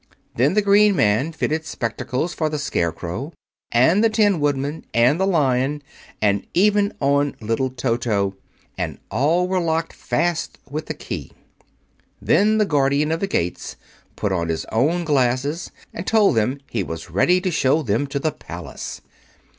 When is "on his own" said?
14.31-15.03